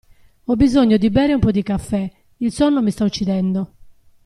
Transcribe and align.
Ho 0.45 0.55
bisogno 0.57 0.97
di 0.97 1.11
bere 1.11 1.35
un 1.35 1.39
po' 1.39 1.51
di 1.51 1.61
caffè, 1.61 2.11
il 2.37 2.51
sonno 2.51 2.81
mi 2.81 2.89
sta 2.89 3.03
uccidendo. 3.03 3.73